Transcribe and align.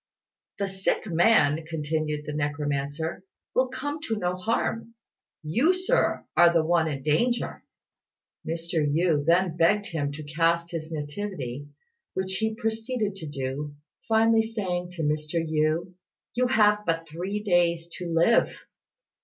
"The 0.57 0.67
sick 0.67 1.05
man," 1.05 1.63
continued 1.67 2.25
the 2.25 2.33
necromancer, 2.33 3.21
"will 3.53 3.67
come 3.67 3.99
to 4.07 4.15
no 4.17 4.35
harm; 4.35 4.95
you, 5.43 5.75
Sir, 5.75 6.25
are 6.35 6.51
the 6.51 6.65
one 6.65 6.87
in 6.87 7.03
danger." 7.03 7.63
Mr. 8.43 8.77
Yü 8.83 9.23
then 9.23 9.55
begged 9.57 9.85
him 9.85 10.11
to 10.13 10.23
cast 10.23 10.71
his 10.71 10.91
nativity, 10.91 11.67
which 12.15 12.37
he 12.37 12.55
proceeded 12.55 13.15
to 13.17 13.27
do, 13.27 13.75
finally 14.07 14.41
saying 14.41 14.89
to 14.93 15.03
Mr. 15.03 15.35
Yü, 15.35 15.93
"You 16.33 16.47
have 16.47 16.83
but 16.83 17.07
three 17.07 17.43
days 17.43 17.87
to 17.99 18.07
live!" 18.11 18.65